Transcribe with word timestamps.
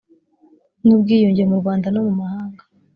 n 0.85 0.87
ubwiyunge 0.95 1.43
mu 1.49 1.55
rwanda 1.61 1.87
no 1.93 2.01
mu 2.07 2.13
mahanga 2.21 2.63